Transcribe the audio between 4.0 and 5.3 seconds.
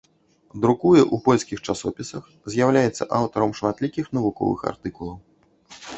навуковых артыкулаў.